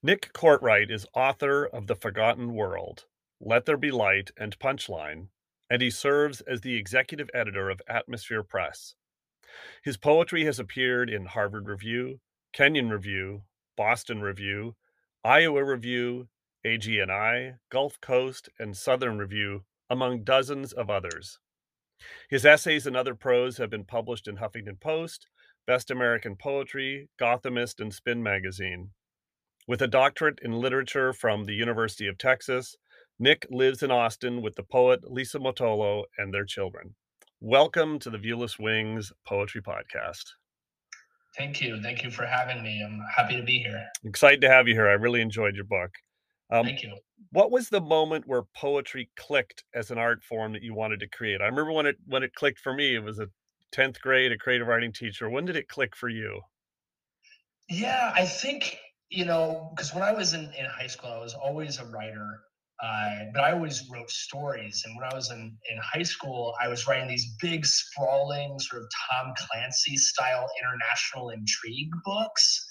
[0.00, 3.06] Nick Courtright is author of The Forgotten World,
[3.40, 5.26] Let There Be Light, and Punchline,
[5.68, 8.94] and he serves as the executive editor of Atmosphere Press.
[9.82, 12.20] His poetry has appeared in Harvard Review,
[12.52, 13.42] Kenyon Review,
[13.76, 14.76] Boston Review,
[15.24, 16.28] Iowa Review,
[16.64, 21.40] AGNI, Gulf Coast, and Southern Review, among dozens of others.
[22.30, 25.26] His essays and other prose have been published in Huffington Post,
[25.66, 28.90] Best American Poetry, Gothamist, and Spin Magazine.
[29.68, 32.74] With a doctorate in literature from the University of Texas,
[33.18, 36.94] Nick lives in Austin with the poet Lisa Mottolo and their children.
[37.42, 40.24] Welcome to the Viewless Wings Poetry Podcast.
[41.36, 41.82] Thank you.
[41.82, 42.82] Thank you for having me.
[42.82, 43.84] I'm happy to be here.
[44.06, 44.88] Excited to have you here.
[44.88, 45.90] I really enjoyed your book.
[46.50, 46.96] Um, Thank you.
[47.32, 51.08] What was the moment where poetry clicked as an art form that you wanted to
[51.08, 51.42] create?
[51.42, 52.94] I remember when it when it clicked for me.
[52.94, 53.28] It was a
[53.70, 55.28] tenth grade, a creative writing teacher.
[55.28, 56.40] When did it click for you?
[57.68, 58.78] Yeah, I think
[59.10, 62.40] you know, because when I was in, in high school, I was always a writer,
[62.82, 64.82] uh, but I always wrote stories.
[64.86, 68.82] And when I was in, in high school, I was writing these big, sprawling, sort
[68.82, 72.66] of Tom Clancy style international intrigue books.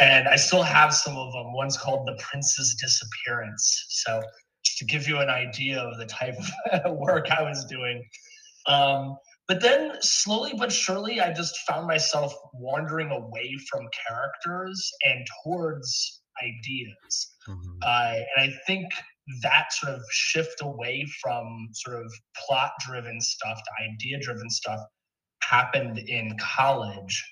[0.00, 1.52] And I still have some of them.
[1.52, 3.86] One's called The Prince's Disappearance.
[3.88, 4.22] So,
[4.64, 6.36] just to give you an idea of the type
[6.84, 8.02] of work I was doing.
[8.66, 9.16] Um,
[9.48, 16.22] but then slowly but surely, I just found myself wandering away from characters and towards
[16.42, 17.34] ideas.
[17.48, 17.78] Mm-hmm.
[17.82, 18.86] Uh, and I think
[19.42, 24.80] that sort of shift away from sort of plot driven stuff to idea driven stuff
[25.42, 27.22] happened in college.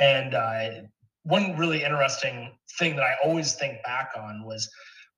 [0.00, 0.70] And uh,
[1.24, 4.68] one really interesting thing that I always think back on was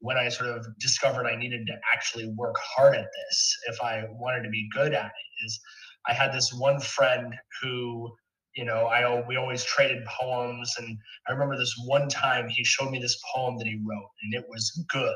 [0.01, 4.05] when I sort of discovered I needed to actually work hard at this if I
[4.11, 5.61] wanted to be good at it is
[6.09, 8.13] I had this one friend who,
[8.55, 10.97] you know, I we always traded poems, and
[11.29, 14.45] I remember this one time he showed me this poem that he wrote, and it
[14.49, 15.15] was good,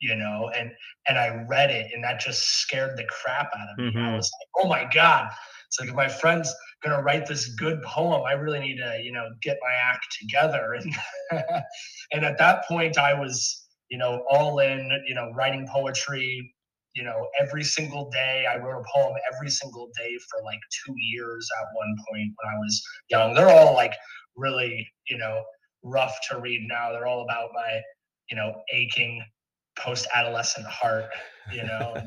[0.00, 0.70] you know, and
[1.08, 3.90] and I read it, and that just scared the crap out of me.
[3.90, 3.98] Mm-hmm.
[3.98, 5.30] I was like, oh my god.
[5.66, 9.12] It's like if my friend's gonna write this good poem, I really need to, you
[9.12, 10.78] know, get my act together.
[11.30, 11.52] And
[12.12, 16.54] and at that point, I was, you know, all in, you know, writing poetry,
[16.98, 18.44] you know, every single day.
[18.50, 22.54] I wrote a poem every single day for like two years at one point when
[22.54, 23.34] I was young.
[23.34, 23.94] They're all like
[24.36, 25.44] really, you know,
[25.84, 26.90] rough to read now.
[26.90, 27.80] They're all about my,
[28.28, 29.22] you know, aching
[29.78, 31.06] post-adolescent heart,
[31.52, 31.94] you know.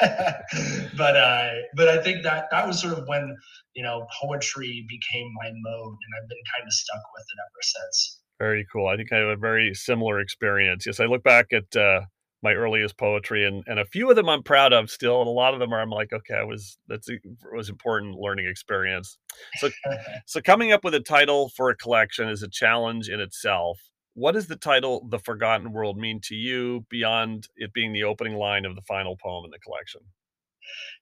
[0.96, 3.36] but uh, but I think that that was sort of when
[3.74, 7.62] you know poetry became my mode, and I've been kind of stuck with it ever
[7.62, 8.20] since.
[8.40, 8.88] Very cool.
[8.88, 10.86] I think I have a very similar experience.
[10.86, 12.00] Yes, I look back at uh,
[12.42, 15.32] my earliest poetry and and a few of them I'm proud of still and a
[15.32, 17.14] lot of them are I'm like okay I was that's a,
[17.52, 19.18] was important learning experience.
[19.58, 19.70] So
[20.26, 23.78] so coming up with a title for a collection is a challenge in itself.
[24.14, 28.34] What does the title the forgotten world mean to you beyond it being the opening
[28.34, 30.00] line of the final poem in the collection?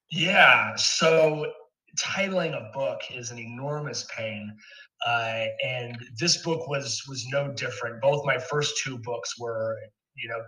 [0.09, 1.51] Yeah so
[1.99, 4.55] titling a book is an enormous pain
[5.05, 8.01] uh, and this book was was no different.
[8.01, 9.77] Both my first two books were
[10.15, 10.39] you know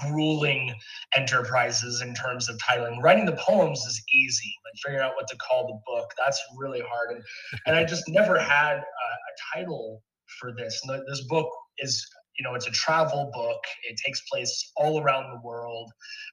[0.00, 0.74] grueling
[1.16, 3.02] enterprises in terms of titling.
[3.02, 6.10] Writing the poems is easy, like figuring out what to call the book.
[6.18, 7.24] That's really hard, and
[7.66, 10.02] and I just never had a, a title
[10.40, 10.80] for this.
[10.86, 11.48] And this book
[11.78, 12.06] is
[12.38, 15.90] you know it's a travel book it takes place all around the world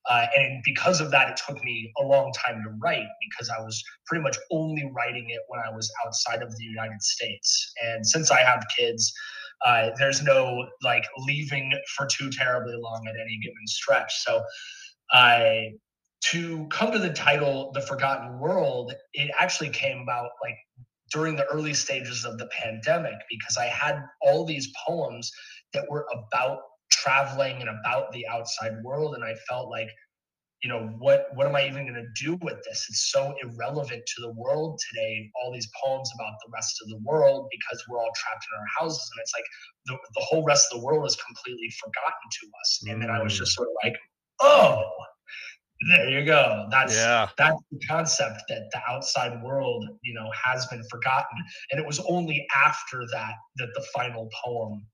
[0.10, 3.60] uh, and because of that it took me a long time to write because i
[3.62, 8.06] was pretty much only writing it when i was outside of the united states and
[8.06, 9.14] since i have kids
[9.66, 14.12] uh, there's no like leaving for too terribly long at any given stretch.
[14.24, 14.44] So,
[15.12, 15.72] I
[16.32, 20.56] to come to the title, The Forgotten World, it actually came about like
[21.12, 25.32] during the early stages of the pandemic because I had all these poems
[25.74, 26.60] that were about
[26.92, 29.16] traveling and about the outside world.
[29.16, 29.90] And I felt like
[30.64, 34.02] you know what what am i even going to do with this it's so irrelevant
[34.06, 38.00] to the world today all these poems about the rest of the world because we're
[38.00, 39.46] all trapped in our houses and it's like
[39.86, 43.22] the, the whole rest of the world is completely forgotten to us and then i
[43.22, 43.56] was just mm.
[43.56, 43.96] sort of like
[44.42, 44.84] oh
[45.90, 47.30] there you go that's yeah.
[47.38, 51.38] that's the concept that the outside world you know has been forgotten
[51.72, 54.86] and it was only after that that the final poem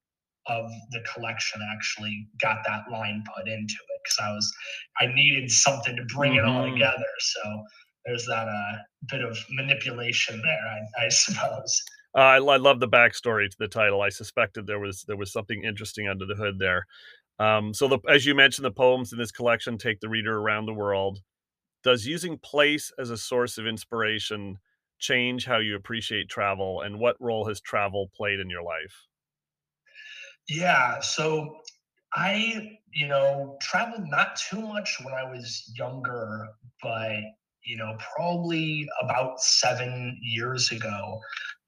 [0.47, 4.53] of the collection actually got that line put into it because I was
[5.01, 6.47] I needed something to bring mm-hmm.
[6.47, 6.73] it all mm-hmm.
[6.73, 7.05] together.
[7.19, 7.63] So
[8.05, 8.77] there's that uh,
[9.09, 11.81] bit of manipulation there, I, I suppose.
[12.15, 14.01] Uh, I, I, love the backstory to the title.
[14.01, 16.85] I suspected there was there was something interesting under the hood there.
[17.39, 20.65] Um, so, the, as you mentioned, the poems in this collection take the reader around
[20.65, 21.19] the world.
[21.83, 24.57] Does using place as a source of inspiration
[24.97, 29.07] change how you appreciate travel, and what role has travel played in your life?
[30.47, 31.57] Yeah, so
[32.13, 36.47] I, you know, traveled not too much when I was younger,
[36.81, 37.17] but
[37.65, 41.19] you know, probably about seven years ago,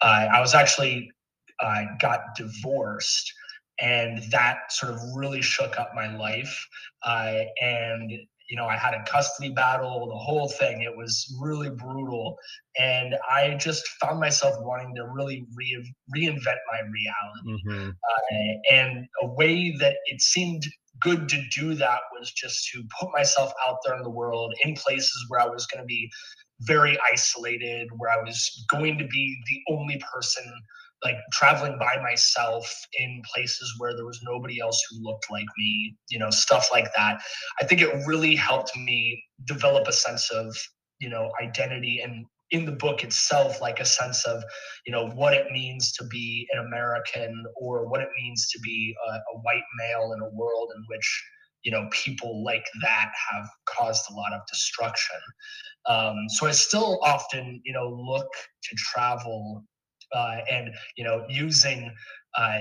[0.02, 1.12] uh, I was actually
[1.60, 3.34] uh, got divorced,
[3.80, 6.68] and that sort of really shook up my life.
[7.04, 8.12] Uh, and
[8.50, 10.82] you know, I had a custody battle, the whole thing.
[10.82, 12.38] It was really brutal.
[12.80, 17.64] And I just found myself wanting to really re- reinvent my reality.
[17.68, 17.90] Mm-hmm.
[17.90, 20.64] Uh, and a way that it seemed
[21.02, 24.74] good to do that was just to put myself out there in the world in
[24.76, 26.10] places where I was going to be
[26.62, 30.44] very isolated, where I was going to be the only person
[31.04, 32.68] like traveling by myself
[33.00, 36.92] in places where there was nobody else who looked like me, you know, stuff like
[36.96, 37.22] that.
[37.62, 40.56] I think it really helped me develop a sense of,
[41.00, 44.44] you know, identity and in the book itself, like a sense of,
[44.86, 48.96] you know, what it means to be an American or what it means to be
[49.10, 51.26] a, a white male in a world in which,
[51.64, 55.18] you know, people like that have caused a lot of destruction.
[55.88, 58.30] Um, so I still often, you know, look
[58.64, 59.64] to travel
[60.14, 61.92] uh, and you know using
[62.38, 62.60] uh,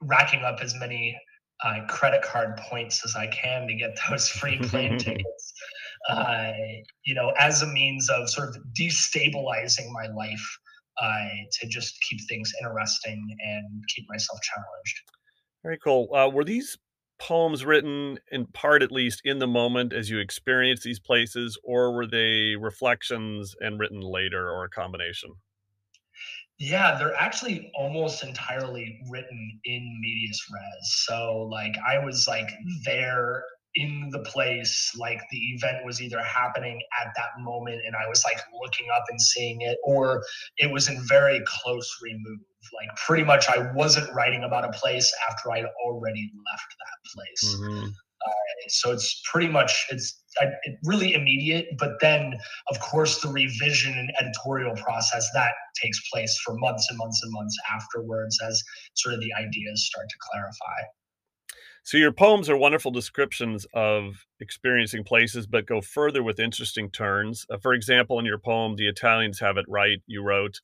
[0.00, 1.16] racking up as many
[1.64, 5.52] uh, credit card points as I can to get those free plane tickets.
[6.10, 6.52] Uh,
[7.04, 10.58] you know, as a means of sort of destabilizing my life
[11.00, 11.28] uh,
[11.60, 15.00] to just keep things interesting and keep myself challenged.
[15.62, 16.12] Very cool.
[16.12, 16.76] Uh, were these
[17.20, 21.94] poems written in part, at least, in the moment as you experienced these places, or
[21.94, 25.30] were they reflections and written later, or a combination?
[26.62, 31.02] Yeah, they're actually almost entirely written in medias res.
[31.06, 32.48] So like I was like
[32.84, 33.42] there
[33.74, 38.22] in the place, like the event was either happening at that moment and I was
[38.24, 40.22] like looking up and seeing it, or
[40.58, 42.38] it was in very close remove.
[42.72, 47.56] Like pretty much I wasn't writing about a place after I'd already left that place.
[47.56, 47.86] Mm-hmm.
[47.88, 48.32] Uh,
[48.68, 50.21] so it's pretty much it's
[50.84, 51.66] really immediate.
[51.78, 52.34] But then,
[52.70, 57.32] of course, the revision and editorial process that takes place for months and months and
[57.32, 58.62] months afterwards as
[58.94, 60.82] sort of the ideas start to clarify.
[61.84, 67.44] So your poems are wonderful descriptions of experiencing places, but go further with interesting turns.
[67.50, 70.60] Uh, for example, in your poem, "The Italians Have It Right," you wrote,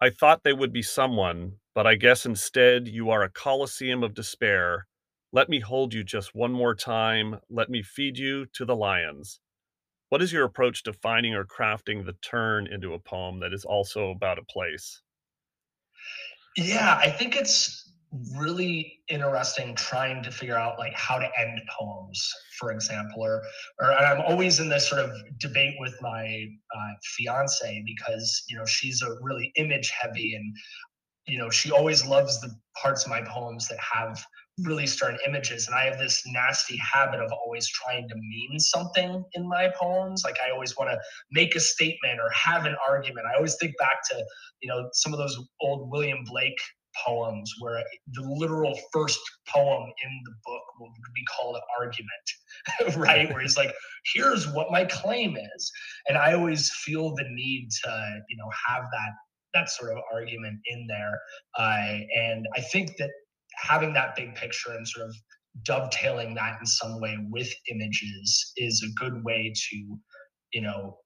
[0.00, 4.14] "I thought they would be someone, but I guess instead you are a coliseum of
[4.14, 4.86] despair
[5.32, 7.40] let me hold you just one more time.
[7.48, 9.40] Let me feed you to the lions.
[10.10, 13.64] What is your approach to finding or crafting the turn into a poem that is
[13.64, 15.00] also about a place?
[16.54, 17.82] Yeah, I think it's
[18.36, 23.42] really interesting trying to figure out like how to end poems for example or
[23.80, 26.46] or i'm always in this sort of debate with my
[26.76, 30.54] uh, fiance because you know she's a really image heavy and
[31.26, 34.22] you know she always loves the parts of my poems that have
[34.64, 39.24] really stern images and i have this nasty habit of always trying to mean something
[39.34, 40.22] in my poems.
[40.24, 40.98] Like i always want to
[41.30, 43.26] make a statement or have an argument.
[43.32, 44.24] I always think back to
[44.60, 46.58] you know some of those old william blake
[47.06, 53.32] poems where the literal first poem in the book will be called an argument right?
[53.32, 53.72] Where he's like
[54.14, 55.72] here's what my claim is.
[56.08, 59.12] And i always feel the need to you know have that
[59.54, 61.20] that sort of argument in there
[61.58, 63.10] uh, and i think that
[63.54, 65.14] having that big picture and sort of
[65.64, 69.76] dovetailing that in some way with images is a good way to
[70.52, 70.96] you know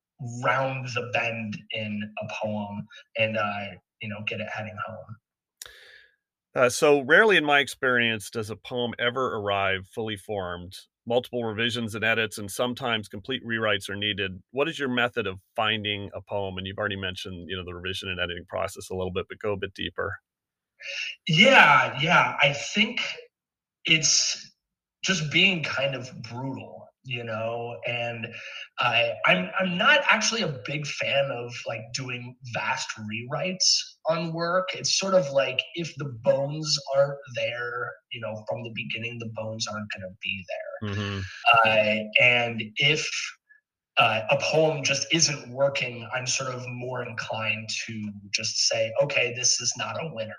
[0.44, 2.86] round the bend in a poem
[3.18, 3.66] and uh
[4.00, 5.16] you know get it heading home.
[6.54, 10.74] Uh, so rarely in my experience does a poem ever arrive fully formed
[11.06, 14.40] multiple revisions and edits and sometimes complete rewrites are needed.
[14.50, 16.58] What is your method of finding a poem?
[16.58, 19.38] And you've already mentioned you know the revision and editing process a little bit but
[19.38, 20.14] go a bit deeper.
[21.26, 22.36] Yeah, yeah.
[22.40, 23.00] I think
[23.84, 24.52] it's
[25.04, 28.26] just being kind of brutal, you know, and
[28.78, 34.68] I I'm I'm not actually a big fan of like doing vast rewrites on work.
[34.75, 39.30] It's sort of like if the bones aren't there, you know, from the beginning, the
[39.34, 40.90] bones aren't going to be there.
[40.90, 41.20] Mm-hmm.
[41.64, 43.08] Uh, and if
[43.98, 49.32] uh, a poem just isn't working, I'm sort of more inclined to just say, okay,
[49.34, 50.36] this is not a winner,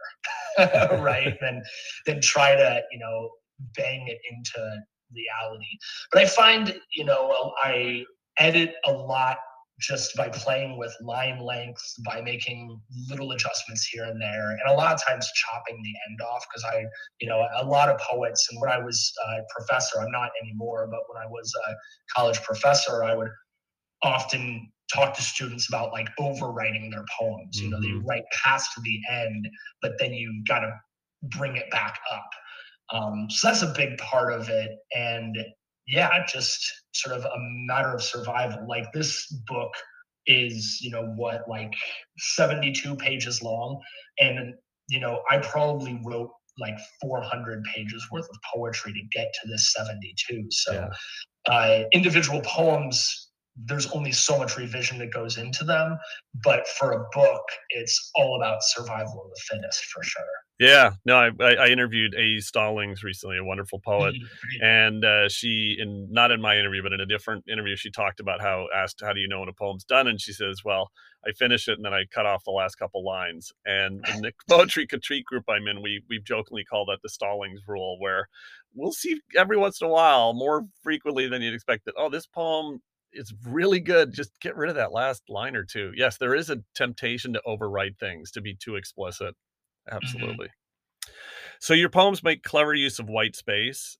[1.02, 1.36] right?
[1.42, 1.64] than
[2.06, 3.30] then try to you know
[3.76, 4.82] bang it into
[5.12, 5.78] reality.
[6.12, 8.06] But I find you know I
[8.38, 9.38] edit a lot
[9.80, 12.80] just by playing with line lengths, by making
[13.10, 16.64] little adjustments here and there, and a lot of times chopping the end off because
[16.64, 16.86] I,
[17.22, 18.48] you know, a lot of poets.
[18.50, 21.76] And when I was a professor, I'm not anymore, but when I was a
[22.16, 23.30] college professor, I would
[24.04, 27.58] often talk to students about like overwriting their poems.
[27.58, 27.66] Mm-hmm.
[27.66, 28.08] You know, they mm-hmm.
[28.08, 29.48] write past the end,
[29.82, 30.72] but then you got to
[31.38, 32.30] bring it back up.
[32.94, 34.72] Um, so that's a big part of it.
[34.96, 35.38] And
[35.88, 36.60] yeah, just
[37.02, 38.68] sort of a matter of survival.
[38.68, 39.72] Like this book
[40.26, 41.74] is, you know, what, like
[42.18, 43.80] 72 pages long.
[44.20, 44.54] And,
[44.90, 49.74] you know, I probably wrote like 400 pages worth of poetry to get to this
[49.74, 50.48] 72.
[50.50, 50.74] So
[51.48, 51.54] yeah.
[51.54, 53.28] uh, individual poems
[53.66, 55.98] there's only so much revision that goes into them.
[56.44, 60.24] But for a book, it's all about survival of the fittest for sure.
[60.60, 62.40] Yeah, no, I, I interviewed A.
[62.40, 64.64] Stallings recently, a wonderful poet, mm-hmm.
[64.64, 68.20] and uh, she, in not in my interview, but in a different interview, she talked
[68.20, 70.90] about how asked, "How do you know when a poem's done?" And she says, "Well,
[71.28, 74.32] I finish it and then I cut off the last couple lines." And in the
[74.50, 78.28] poetry critique group I'm in, we we jokingly call that the Stallings rule, where
[78.74, 82.26] we'll see every once in a while, more frequently than you'd expect, that oh, this
[82.26, 82.82] poem
[83.14, 84.14] it's really good.
[84.14, 85.92] Just get rid of that last line or two.
[85.96, 89.36] Yes, there is a temptation to overwrite things, to be too explicit.
[89.88, 89.96] Mm-hmm.
[89.96, 90.48] Absolutely.
[90.48, 91.12] Mm-hmm.
[91.60, 93.98] So your poems make clever use of white space.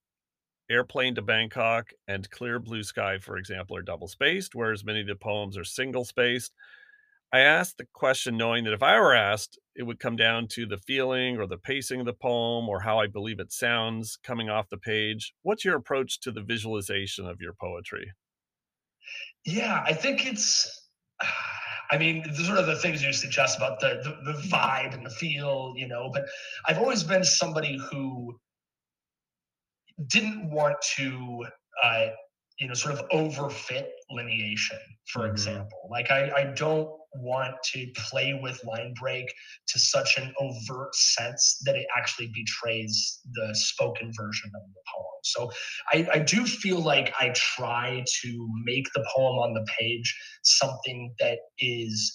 [0.70, 5.08] Airplane to Bangkok and Clear Blue Sky, for example, are double spaced, whereas many of
[5.08, 6.54] the poems are single spaced.
[7.32, 10.66] I asked the question knowing that if I were asked, it would come down to
[10.66, 14.50] the feeling or the pacing of the poem or how I believe it sounds coming
[14.50, 15.34] off the page.
[15.42, 18.12] What's your approach to the visualization of your poetry?
[19.46, 20.84] Yeah, I think it's.
[21.92, 25.10] I mean, sort of the things you suggest about the, the, the vibe and the
[25.10, 26.10] feel, you know.
[26.14, 26.26] But
[26.66, 28.38] I've always been somebody who
[30.08, 31.46] didn't want to,
[31.84, 32.08] uh,
[32.60, 34.80] you know, sort of overfit lineation,
[35.12, 35.32] for mm-hmm.
[35.32, 35.88] example.
[35.90, 39.34] Like I, I don't want to play with line break
[39.68, 45.07] to such an overt sense that it actually betrays the spoken version of the poem.
[45.36, 45.52] So
[45.92, 51.14] I, I do feel like I try to make the poem on the page something
[51.20, 52.14] that is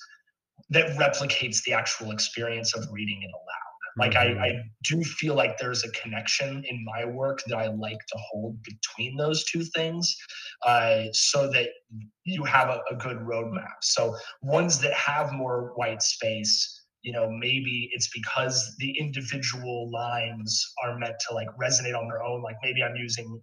[0.71, 3.73] that replicates the actual experience of reading it aloud.
[3.99, 4.41] Like mm-hmm.
[4.41, 8.19] I, I do feel like there's a connection in my work that I like to
[8.31, 10.17] hold between those two things,
[10.67, 11.69] uh, so that
[12.25, 13.75] you have a, a good roadmap.
[13.83, 20.73] So ones that have more white space you know maybe it's because the individual lines
[20.85, 23.41] are meant to like resonate on their own like maybe i'm using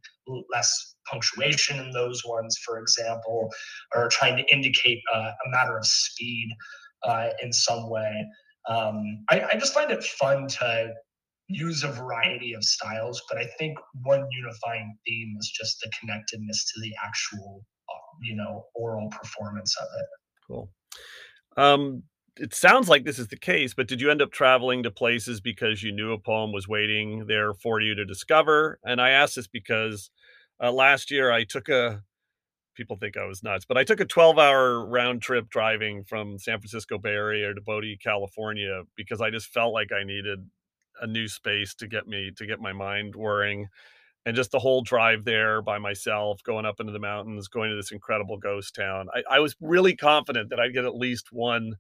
[0.52, 3.50] less punctuation in those ones for example
[3.96, 6.50] or trying to indicate uh, a matter of speed
[7.04, 8.26] uh, in some way
[8.68, 10.94] um, I, I just find it fun to
[11.48, 16.72] use a variety of styles, but I think one unifying theme is just the connectedness
[16.72, 20.06] to the actual, uh, you know, oral performance of it.
[20.48, 20.70] Cool.
[21.58, 22.04] Um,
[22.40, 25.42] it sounds like this is the case, but did you end up traveling to places
[25.42, 28.80] because you knew a poem was waiting there for you to discover?
[28.84, 30.10] And I ask this because
[30.62, 32.04] uh, last year I took a
[32.80, 33.66] people think I was nuts.
[33.66, 37.62] But I took a 12 hour round trip driving from San Francisco Bay Area to
[37.62, 40.40] Bodie, California, because I just felt like I needed
[41.02, 43.68] a new space to get me to get my mind whirring.
[44.26, 47.76] And just the whole drive there by myself, going up into the mountains, going to
[47.76, 49.08] this incredible ghost town.
[49.14, 51.76] I, I was really confident that I'd get at least one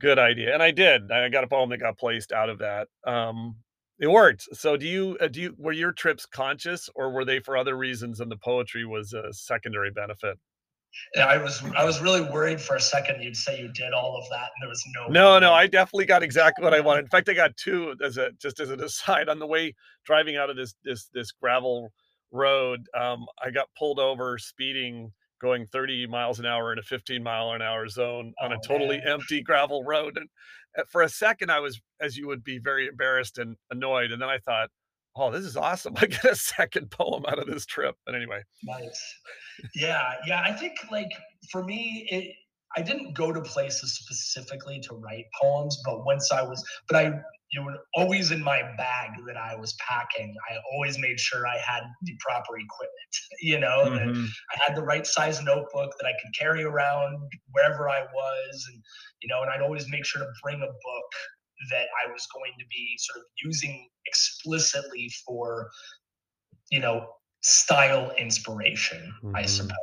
[0.00, 0.52] good idea.
[0.54, 1.10] And I did.
[1.10, 2.88] I got a poem that got placed out of that.
[3.06, 3.56] Um,
[4.00, 4.48] it worked.
[4.56, 7.76] So do you uh, do you were your trips conscious or were they for other
[7.76, 10.38] reasons and the poetry was a secondary benefit?
[11.14, 14.18] Yeah, I was I was really worried for a second you'd say you did all
[14.18, 17.02] of that and there was no No, no, I definitely got exactly what I wanted.
[17.02, 20.36] In fact, I got two as a just as an aside on the way driving
[20.36, 21.92] out of this this this gravel
[22.32, 22.86] road.
[22.98, 27.52] Um, I got pulled over speeding going 30 miles an hour in a 15 mile
[27.52, 29.08] an hour zone on oh, a totally man.
[29.08, 30.28] empty gravel road and
[30.76, 34.12] eh, for a second, I was, as you would be, very embarrassed and annoyed.
[34.12, 34.70] And then I thought,
[35.16, 35.94] oh, this is awesome.
[36.00, 37.96] I get a second poem out of this trip.
[38.06, 38.42] But anyway.
[38.64, 39.14] Nice.
[39.74, 40.14] Yeah.
[40.26, 40.42] Yeah.
[40.42, 41.10] I think, like,
[41.50, 42.34] for me, it,
[42.76, 47.20] I didn't go to places specifically to write poems, but once I was, but I,
[47.52, 51.58] you know, always in my bag that I was packing, I always made sure I
[51.58, 54.24] had the proper equipment, you know, mm-hmm.
[54.24, 57.18] I had the right size notebook that I could carry around
[57.50, 58.66] wherever I was.
[58.72, 58.82] And,
[59.22, 61.10] you know, and I'd always make sure to bring a book
[61.70, 65.68] that I was going to be sort of using explicitly for,
[66.70, 67.06] you know,
[67.42, 69.36] style inspiration, mm-hmm.
[69.36, 69.76] I suppose.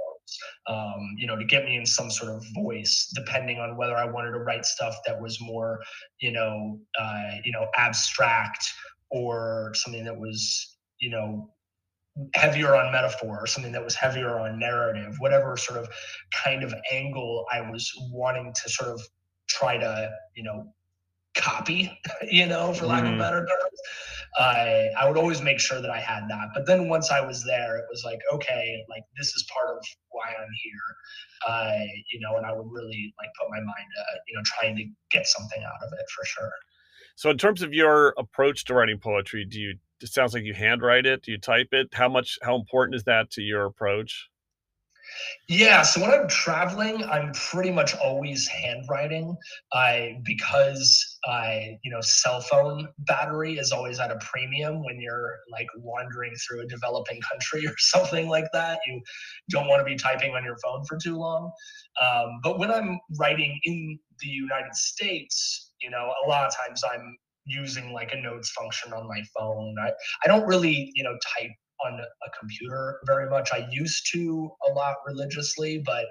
[0.67, 4.05] Um, you know, to get me in some sort of voice, depending on whether I
[4.05, 5.79] wanted to write stuff that was more,
[6.19, 8.65] you know, uh, you know, abstract
[9.09, 11.49] or something that was, you know,
[12.33, 15.87] heavier on metaphor or something that was heavier on narrative, whatever sort of
[16.31, 19.01] kind of angle I was wanting to sort of
[19.47, 20.73] try to, you know,
[21.35, 21.97] copy,
[22.29, 23.07] you know, for lack mm-hmm.
[23.07, 23.21] of a mm-hmm.
[23.21, 23.69] better term.
[24.37, 26.49] I I would always make sure that I had that.
[26.53, 29.83] But then once I was there, it was like, okay, like this is part of
[30.09, 34.17] why I'm here, uh, you know, and I would really like put my mind, uh,
[34.27, 36.51] you know, trying to get something out of it for sure.
[37.15, 39.75] So, in terms of your approach to writing poetry, do you?
[39.99, 41.23] It sounds like you handwrite it.
[41.23, 41.87] Do you type it?
[41.93, 42.37] How much?
[42.43, 44.29] How important is that to your approach?
[45.47, 49.35] Yeah, so when I'm traveling, I'm pretty much always handwriting.
[49.73, 55.37] I because I, you know, cell phone battery is always at a premium when you're
[55.51, 58.79] like wandering through a developing country or something like that.
[58.87, 59.01] You
[59.49, 61.51] don't want to be typing on your phone for too long.
[62.01, 66.81] Um, but when I'm writing in the United States, you know, a lot of times
[66.83, 69.75] I'm using like a notes function on my phone.
[69.81, 69.91] I,
[70.23, 71.51] I don't really, you know, type
[71.85, 73.49] on a computer very much.
[73.53, 76.05] I used to a lot religiously, but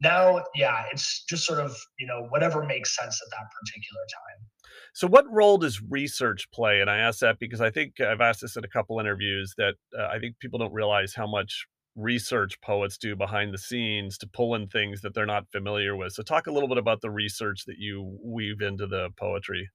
[0.00, 4.46] now, yeah, it's just sort of, you know, whatever makes sense at that particular time.
[4.94, 6.80] So, what role does research play?
[6.80, 9.74] And I ask that because I think I've asked this in a couple interviews that
[9.98, 14.28] uh, I think people don't realize how much research poets do behind the scenes to
[14.28, 16.12] pull in things that they're not familiar with.
[16.12, 19.68] So, talk a little bit about the research that you weave into the poetry.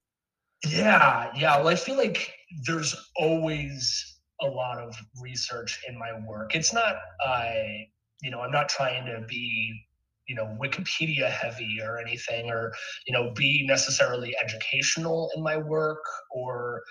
[0.65, 1.57] Yeah, yeah.
[1.57, 2.33] Well, I feel like
[2.65, 6.55] there's always a lot of research in my work.
[6.55, 7.51] It's not, uh,
[8.21, 9.73] you know, I'm not trying to be,
[10.27, 12.73] you know, Wikipedia heavy or anything, or
[13.07, 16.83] you know, be necessarily educational in my work or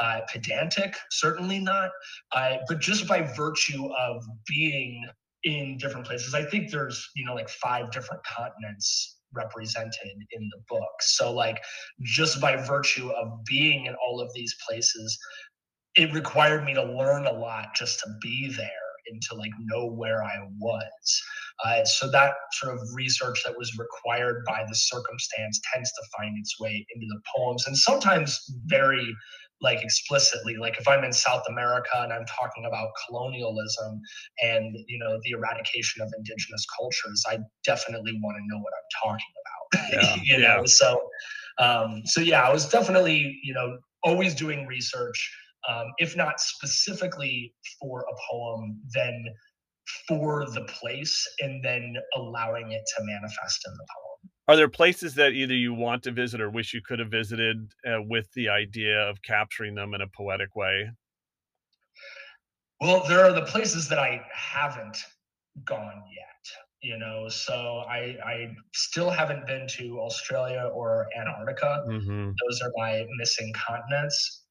[0.00, 0.96] uh, pedantic.
[1.10, 1.90] Certainly not.
[2.32, 5.08] Uh, but just by virtue of being
[5.44, 9.94] in different places, I think there's, you know, like five different continents represented
[10.32, 10.90] in the book.
[11.00, 11.60] So, like,
[12.02, 15.18] just by virtue of being in all of these places,
[15.96, 19.86] it required me to learn a lot just to be there and to like know
[19.86, 21.22] where I was.
[21.64, 26.36] Uh, so that sort of research that was required by the circumstance tends to find
[26.38, 29.14] its way into the poems, and sometimes very
[29.62, 30.56] like explicitly.
[30.56, 34.00] Like if I'm in South America and I'm talking about colonialism
[34.42, 39.10] and you know the eradication of indigenous cultures, I definitely want to know what I'm
[39.10, 39.46] talking about.
[39.92, 40.62] Yeah, you know, yeah.
[40.66, 41.00] so
[41.58, 45.30] um, so yeah, I was definitely you know always doing research
[45.68, 49.24] um, if not specifically for a poem, then
[50.06, 54.30] for the place and then allowing it to manifest in the poem.
[54.48, 57.72] Are there places that either you want to visit or wish you could have visited
[57.86, 60.90] uh, with the idea of capturing them in a poetic way?
[62.80, 64.96] Well, there are the places that I haven't
[65.64, 66.30] gone yet
[66.82, 72.30] you know so i i still haven't been to australia or antarctica mm-hmm.
[72.42, 74.44] those are my missing continents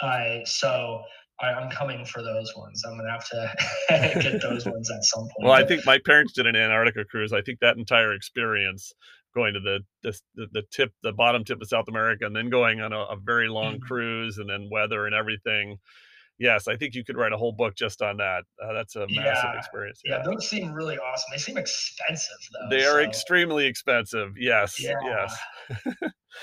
[0.00, 1.02] I so
[1.40, 2.82] I, am coming for those ones.
[2.86, 5.34] I'm gonna have to get those ones at some point.
[5.40, 7.32] Well, I think my parents did an Antarctica cruise.
[7.32, 8.92] I think that entire experience
[9.34, 12.80] going to the the, the tip, the bottom tip of South America, and then going
[12.80, 13.84] on a, a very long mm-hmm.
[13.84, 15.78] cruise, and then weather and everything.
[16.42, 18.42] Yes, I think you could write a whole book just on that.
[18.60, 20.00] Uh, that's a massive yeah, experience.
[20.04, 20.16] Yeah.
[20.16, 20.22] yeah.
[20.24, 21.28] those seem really awesome.
[21.30, 22.76] They seem expensive though.
[22.76, 23.08] They are so.
[23.08, 24.32] extremely expensive.
[24.36, 24.94] Yes, yeah.
[25.04, 25.38] yes.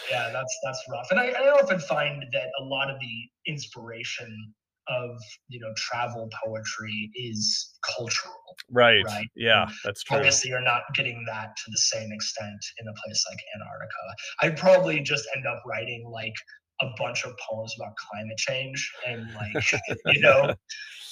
[0.09, 1.07] yeah, that's that's rough.
[1.11, 4.53] And I, I often find that a lot of the inspiration
[4.87, 8.33] of you know travel poetry is cultural
[8.71, 12.59] right right yeah and that's true obviously you're not getting that to the same extent
[12.81, 13.93] in a place like antarctica
[14.41, 16.33] i'd probably just end up writing like
[16.81, 19.71] a bunch of poems about climate change and like
[20.07, 20.53] you know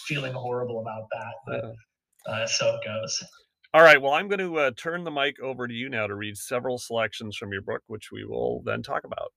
[0.06, 3.23] feeling horrible about that but uh, so it goes.
[3.73, 6.15] All right well i'm going to uh, turn the mic over to you now to
[6.15, 9.32] read several selections from your book which we will then talk about.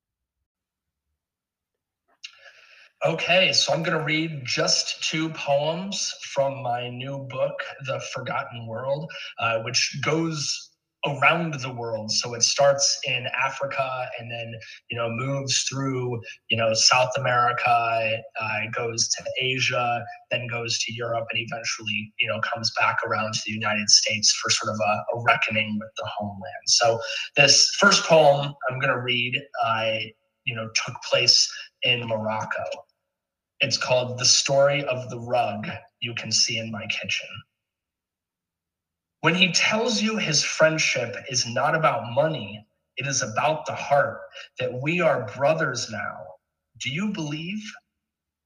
[3.04, 7.54] Okay so i'm going to read just two poems from my new book
[7.86, 10.69] the forgotten world uh, which goes
[11.06, 12.10] around the world.
[12.10, 14.52] So it starts in Africa and then,
[14.90, 20.92] you know, moves through, you know, South America, uh, goes to Asia, then goes to
[20.92, 24.80] Europe, and eventually, you know, comes back around to the United States for sort of
[24.80, 26.66] a, a reckoning with the homeland.
[26.66, 27.00] So
[27.36, 30.12] this first poem I'm going to read, I,
[30.44, 31.50] you know, took place
[31.82, 32.64] in Morocco.
[33.60, 35.66] It's called The Story of the Rug
[36.00, 37.28] You Can See in My Kitchen.
[39.22, 42.64] When he tells you his friendship is not about money,
[42.96, 44.20] it is about the heart,
[44.58, 46.16] that we are brothers now,
[46.78, 47.62] do you believe?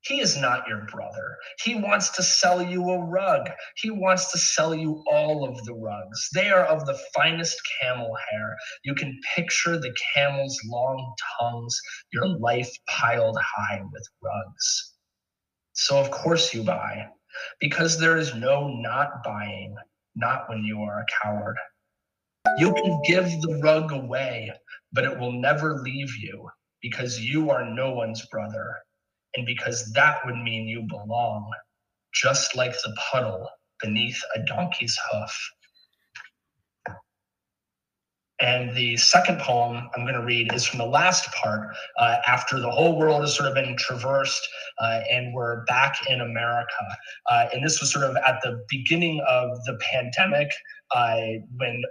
[0.01, 1.37] He is not your brother.
[1.63, 3.49] He wants to sell you a rug.
[3.77, 6.29] He wants to sell you all of the rugs.
[6.35, 8.57] They are of the finest camel hair.
[8.85, 11.81] You can picture the camel's long tongues,
[12.13, 14.93] your life piled high with rugs.
[15.73, 17.09] So, of course, you buy,
[17.61, 19.77] because there is no not buying,
[20.14, 21.57] not when you are a coward.
[22.59, 24.53] You can give the rug away,
[24.92, 26.48] but it will never leave you
[26.83, 28.77] because you are no one's brother
[29.37, 31.50] and because that would mean you belong,
[32.12, 33.48] just like the puddle
[33.83, 35.50] beneath a donkey's hoof.
[38.40, 41.68] And the second poem I'm going to read is from the last part,
[41.99, 44.47] uh, after the whole world has sort of been traversed
[44.81, 46.85] uh, and we're back in America.
[47.31, 50.49] Uh, and this was sort of at the beginning of the pandemic
[50.94, 51.20] uh,
[51.59, 51.83] when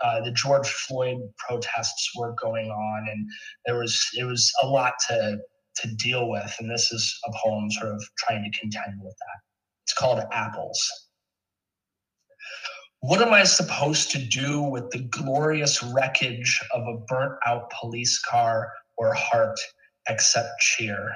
[0.00, 3.26] uh, the George Floyd protests were going on, and
[3.64, 5.38] there was it was a lot to
[5.76, 6.54] to deal with.
[6.58, 9.40] And this is a poem sort of trying to contend with that.
[9.84, 10.80] It's called Apples.
[13.06, 18.18] What am I supposed to do with the glorious wreckage of a burnt out police
[18.18, 19.60] car or heart
[20.08, 21.14] except cheer?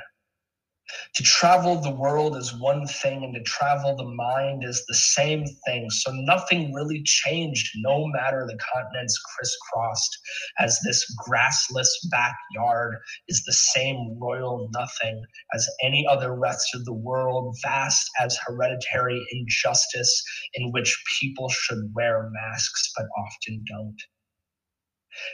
[1.15, 5.45] To travel the world is one thing, and to travel the mind is the same
[5.67, 5.91] thing.
[5.91, 10.19] So nothing really changed, no matter the continents crisscrossed,
[10.59, 12.97] as this grassless backyard
[13.29, 15.23] is the same royal nothing
[15.55, 20.23] as any other rest of the world, vast as hereditary injustice
[20.55, 24.01] in which people should wear masks but often don't.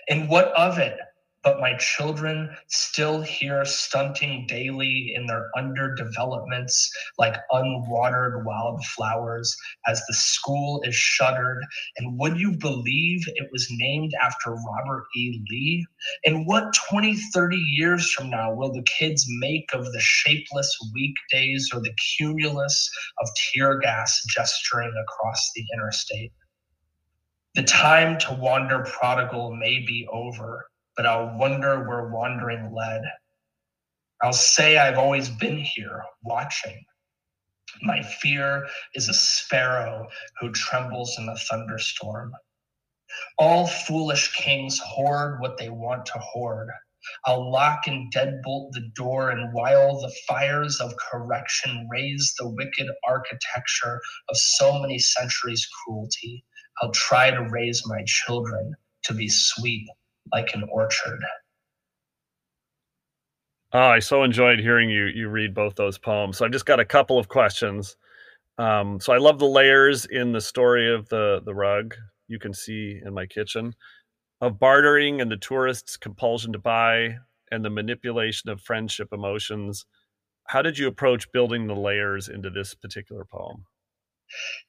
[0.09, 0.99] And what of it?
[1.45, 9.55] But my children still here stunting daily in their underdevelopments like unwatered wildflowers
[9.87, 11.63] as the school is shuttered.
[11.99, 15.45] And would you believe it was named after Robert E.
[15.51, 15.87] Lee?
[16.25, 21.71] And what 20, 30 years from now will the kids make of the shapeless weekdays
[21.75, 26.33] or the cumulus of tear gas gesturing across the interstate?
[27.55, 30.65] The time to wander prodigal may be over
[30.97, 33.03] but I'll wonder where wandering led.
[34.23, 36.85] I'll say I've always been here, watching.
[37.83, 40.07] My fear is a sparrow
[40.41, 42.33] who trembles in a thunderstorm.
[43.39, 46.71] All foolish kings hoard what they want to hoard.
[47.27, 52.89] I'll lock and deadbolt the door, and while the fires of correction raise the wicked
[53.07, 56.45] architecture of so many centuries' cruelty,
[56.81, 59.87] I'll try to raise my children to be sweet
[60.33, 61.21] like an orchard.
[63.73, 66.39] Oh, I so enjoyed hearing you you read both those poems.
[66.39, 67.97] So I've just got a couple of questions.
[68.57, 71.95] Um, so I love the layers in the story of the the rug
[72.29, 73.75] you can see in my kitchen
[74.41, 77.17] of bartering and the tourists' compulsion to buy
[77.51, 79.87] and the manipulation of friendship emotions.
[80.49, 83.65] How did you approach building the layers into this particular poem?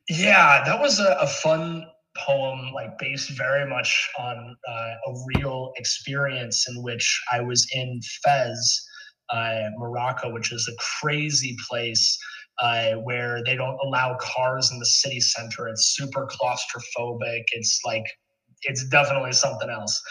[0.10, 1.86] Yeah, that was a, a fun
[2.18, 8.00] poem like based very much on uh, a real experience in which I was in
[8.24, 8.86] Fez,
[9.30, 12.18] uh, Morocco, which is a crazy place
[12.62, 15.68] uh, where they don't allow cars in the city center.
[15.68, 17.44] It's super claustrophobic.
[17.54, 18.06] It's like
[18.64, 20.02] it's definitely something else.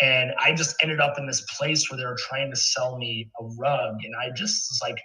[0.00, 3.30] And I just ended up in this place where they were trying to sell me
[3.40, 4.98] a rug, and I just was like,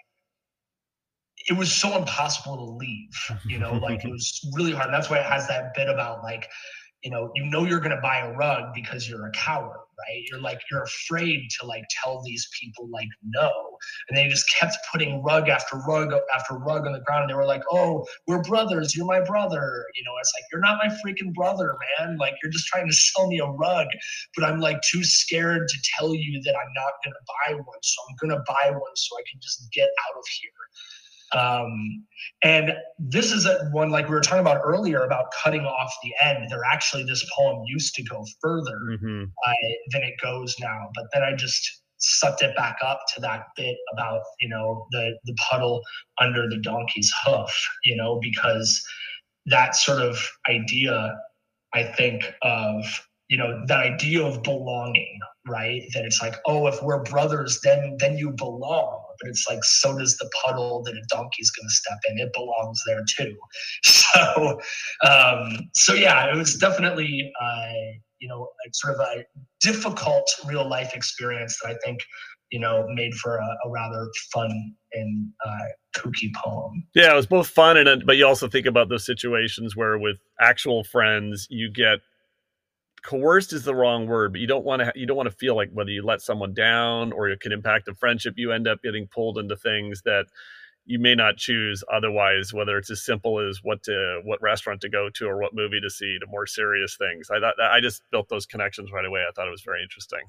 [1.48, 3.14] it was so impossible to leave,
[3.48, 4.88] you know, like it was really hard.
[4.88, 6.50] And that's why it has that bit about like,
[7.04, 10.24] you know, you know you're gonna buy a rug because you're a coward, right?
[10.32, 13.52] You're like you're afraid to like tell these people like no.
[14.08, 17.24] And they just kept putting rug after rug after rug on the ground.
[17.24, 19.86] And they were like, Oh, we're brothers, you're my brother.
[19.96, 22.16] You know, it's like you're not my freaking brother, man.
[22.18, 23.88] Like you're just trying to sell me a rug,
[24.38, 27.80] but I'm like too scared to tell you that I'm not gonna buy one.
[27.82, 30.52] So I'm gonna buy one so I can just get out of here
[31.34, 32.06] um,
[32.44, 36.14] and this is a, one like we were talking about earlier about cutting off the
[36.24, 36.50] end.
[36.50, 39.24] There actually this poem used to go further mm-hmm.
[39.24, 39.54] uh,
[39.92, 43.78] than it goes now, but then I just sucked it back up to that bit
[43.94, 45.82] about you know the the puddle
[46.20, 47.52] under the donkey's hoof,
[47.84, 48.84] you know, because
[49.46, 51.18] that sort of idea,
[51.74, 52.86] I think of
[53.30, 55.84] you know that idea of belonging, right?
[55.94, 59.98] That it's like, oh, if we're brothers, then then you belong but it's like so
[59.98, 62.20] does the puddle that a donkey's going to step in.
[62.20, 63.36] It belongs there too.
[64.14, 64.60] So,
[65.04, 67.74] um, so yeah, it was definitely uh,
[68.20, 69.24] you know sort of a
[69.60, 72.00] difficult real life experience that I think
[72.52, 75.66] you know made for a, a rather fun and uh,
[75.98, 76.86] kooky poem.
[76.94, 80.18] Yeah, it was both fun and but you also think about those situations where with
[80.40, 82.00] actual friends you get
[83.04, 85.56] coerced is the wrong word, but you don't want to you don't want to feel
[85.56, 88.82] like whether you let someone down or it can impact a friendship, you end up
[88.82, 90.26] getting pulled into things that
[90.86, 94.90] you may not choose otherwise, whether it's as simple as what to what restaurant to
[94.90, 97.30] go to or what movie to see to more serious things.
[97.30, 99.22] I thought I just built those connections right away.
[99.22, 100.22] I thought it was very interesting.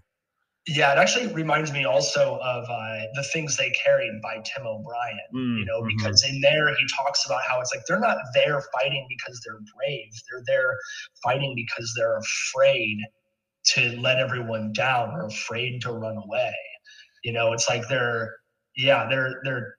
[0.66, 5.18] Yeah, it actually reminds me also of uh, the things they carried by Tim O'Brien.
[5.35, 5.96] Mm, you know, mm-hmm.
[5.96, 9.61] because in there he talks about how it's like they're not there fighting because they're
[9.77, 10.74] brave; they're there
[11.22, 12.98] fighting because they're afraid
[13.74, 16.55] to let everyone down or afraid to run away.
[17.24, 18.35] You know, it's like they're
[18.74, 19.77] yeah they're they're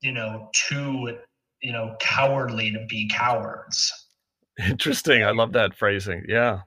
[0.00, 1.16] you know too
[1.62, 3.92] you know cowardly to be cowards.
[4.58, 5.24] Interesting.
[5.24, 6.24] I love that phrasing.
[6.28, 6.60] Yeah.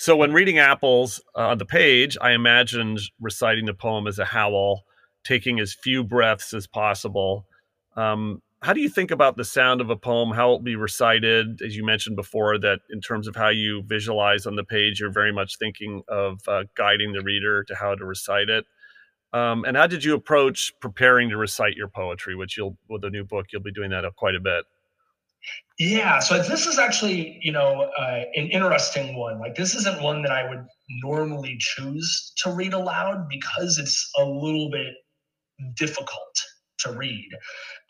[0.00, 4.24] So when reading apples uh, on the page, I imagined reciting the poem as a
[4.24, 4.84] howl,
[5.24, 7.44] taking as few breaths as possible.
[7.98, 10.74] Um, how do you think about the sound of a poem, how it will be
[10.74, 11.60] recited?
[11.60, 15.12] As you mentioned before, that in terms of how you visualize on the page, you're
[15.12, 18.64] very much thinking of uh, guiding the reader to how to recite it.
[19.34, 23.10] Um, and how did you approach preparing to recite your poetry, which you'll, with the
[23.10, 24.64] new book, you'll be doing that quite a bit?
[25.78, 29.38] Yeah, so this is actually, you know, uh, an interesting one.
[29.38, 30.66] Like this isn't one that I would
[31.02, 34.92] normally choose to read aloud because it's a little bit
[35.76, 36.36] difficult
[36.80, 37.28] to read.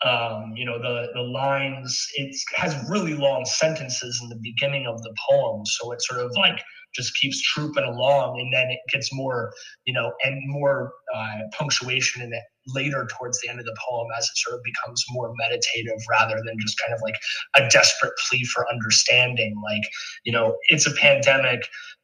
[0.05, 5.01] Um, you know, the the lines it has really long sentences in the beginning of
[5.03, 6.61] the poem, so it sort of like
[6.93, 9.53] just keeps trooping along, and then it gets more,
[9.85, 14.07] you know, and more uh, punctuation in it later towards the end of the poem
[14.17, 17.15] as it sort of becomes more meditative rather than just kind of like
[17.55, 19.59] a desperate plea for understanding.
[19.63, 19.83] Like,
[20.23, 21.61] you know, it's a pandemic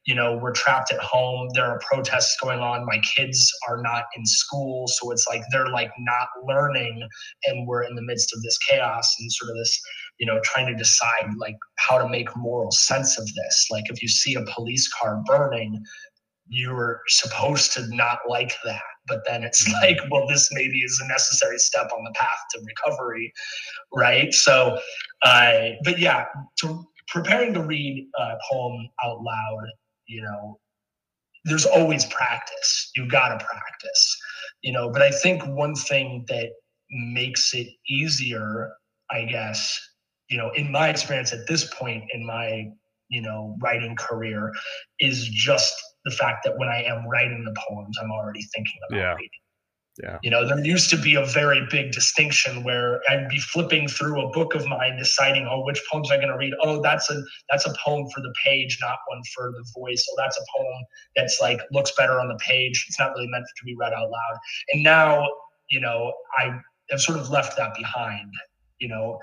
[0.08, 4.04] you know we're trapped at home there are protests going on my kids are not
[4.16, 7.06] in school so it's like they're like not learning
[7.44, 9.80] and we're in the midst of this chaos and sort of this
[10.18, 13.68] you know trying to decide like how to make moral sense of this.
[13.70, 15.82] Like if you see a police car burning
[16.50, 18.80] you're supposed to not like that.
[19.06, 19.82] But then it's mm-hmm.
[19.82, 23.32] like well this maybe is a necessary step on the path to recovery
[23.92, 24.32] right?
[24.32, 24.78] So
[25.22, 26.26] uh but yeah
[26.60, 29.66] to preparing to read a poem out loud
[30.06, 30.58] you know
[31.44, 32.90] there's always practice.
[32.96, 34.18] You've got to practice
[34.62, 34.90] you know?
[34.90, 36.50] But i think one thing that
[36.90, 38.72] makes it easier
[39.10, 39.78] i guess
[40.28, 42.66] you know in my experience at this point in my
[43.08, 44.52] you know writing career
[45.00, 48.98] is just the fact that when i am writing the poems i'm already thinking about
[48.98, 49.14] yeah.
[49.14, 49.30] reading
[50.02, 50.18] yeah.
[50.22, 54.20] You know, there used to be a very big distinction where I'd be flipping through
[54.20, 56.54] a book of mine, deciding, oh, which poems I'm going to read.
[56.62, 60.06] Oh, that's a that's a poem for the page, not one for the voice.
[60.10, 60.84] Oh, that's a poem
[61.16, 62.84] that's like looks better on the page.
[62.88, 64.38] It's not really meant to be read out loud.
[64.72, 65.26] And now,
[65.68, 66.60] you know, I
[66.90, 68.32] have sort of left that behind.
[68.80, 69.18] You know,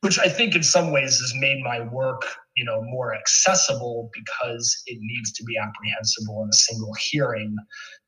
[0.00, 2.22] which I think in some ways has made my work,
[2.56, 7.56] you know, more accessible because it needs to be apprehensible in a single hearing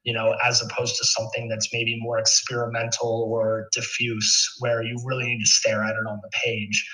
[0.08, 5.26] you know, as opposed to something that's maybe more experimental or diffuse, where you really
[5.26, 6.88] need to stare at it on the page.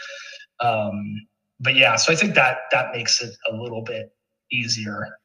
[0.59, 1.15] Um,
[1.61, 4.09] but yeah, so I think that that makes it a little bit
[4.51, 5.17] easier.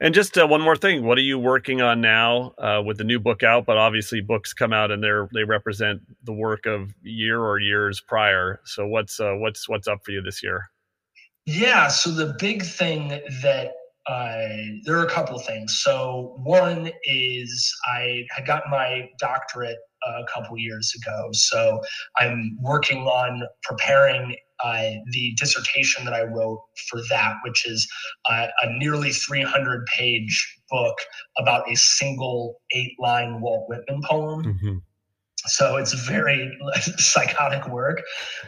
[0.00, 3.04] And just uh, one more thing, what are you working on now uh, with the
[3.04, 3.66] new book out?
[3.66, 8.00] But obviously, books come out and they're they represent the work of year or years
[8.00, 8.60] prior.
[8.64, 10.70] So what's uh, what's what's up for you this year?
[11.46, 13.08] Yeah, so the big thing
[13.42, 13.72] that
[14.84, 15.80] there are a couple of things.
[15.82, 21.28] So one is I had gotten my doctorate a couple years ago.
[21.32, 21.80] So
[22.18, 27.88] I'm working on preparing uh, the dissertation that I wrote for that, which is
[28.28, 30.96] uh, a nearly 300 page book
[31.38, 34.44] about a single eight line Walt Whitman poem.
[34.44, 34.78] Mm-hmm.
[35.46, 36.56] So it's very
[36.98, 38.02] psychotic work.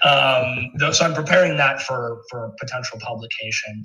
[0.04, 3.82] Um, so I'm preparing that for for potential publication.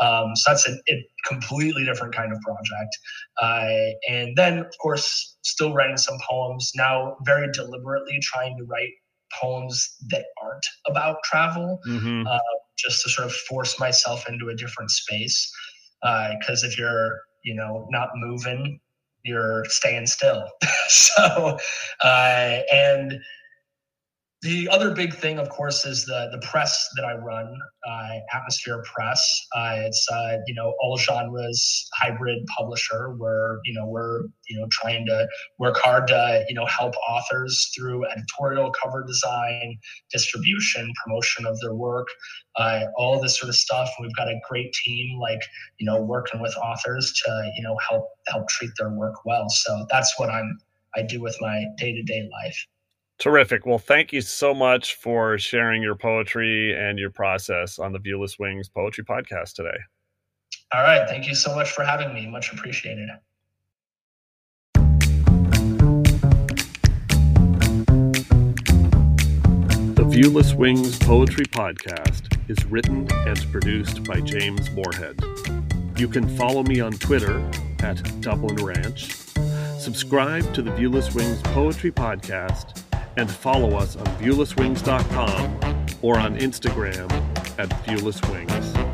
[0.00, 2.98] Um, so that's a, a, completely different kind of project.
[3.40, 6.72] Uh, and then, of course, still writing some poems.
[6.74, 8.90] Now, very deliberately trying to write
[9.40, 12.26] poems that aren't about travel, mm-hmm.
[12.26, 12.38] uh,
[12.78, 15.50] just to sort of force myself into a different space.
[16.02, 18.80] Because uh, if you're you know not moving
[19.24, 20.48] you're staying still.
[20.88, 21.58] so,
[22.02, 23.20] uh, and
[24.42, 27.56] the other big thing, of course, is the the press that I run,
[27.88, 29.22] uh, Atmosphere Press.
[29.54, 33.10] Uh, it's uh, you know all genres hybrid publisher.
[33.10, 35.28] Where you know we're you know trying to
[35.60, 39.78] work hard to you know help authors through editorial, cover design,
[40.10, 42.08] distribution, promotion of their work,
[42.56, 43.90] uh, all this sort of stuff.
[44.00, 45.42] We've got a great team, like
[45.78, 49.48] you know working with authors to you know help help treat their work well.
[49.48, 50.58] So that's what I'm
[50.96, 52.66] I do with my day to day life.
[53.18, 53.66] Terrific.
[53.66, 58.38] Well, thank you so much for sharing your poetry and your process on the Viewless
[58.38, 59.78] Wings Poetry Podcast today.
[60.74, 61.08] All right.
[61.08, 62.26] Thank you so much for having me.
[62.26, 63.08] Much appreciated.
[69.94, 75.22] The Viewless Wings Poetry Podcast is written and produced by James Morehead.
[75.96, 77.38] You can follow me on Twitter
[77.80, 79.14] at Dublin Ranch.
[79.78, 82.81] Subscribe to the Viewless Wings Poetry Podcast
[83.16, 87.10] and follow us on viewlesswings.com or on Instagram
[87.58, 88.91] at BeulahsWings.